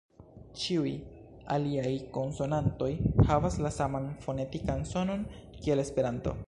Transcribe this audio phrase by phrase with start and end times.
[0.61, 0.93] Ĉiuj
[1.57, 2.89] aliaj konsonantoj
[3.29, 5.27] havas la saman fonetikan sonon
[5.61, 6.39] kiel Esperanto